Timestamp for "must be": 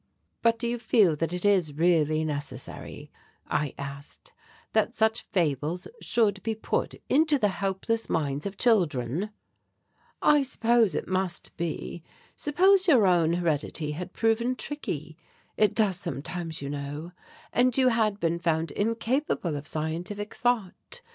11.05-12.01